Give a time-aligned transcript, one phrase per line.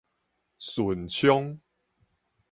[0.59, 1.61] 順昌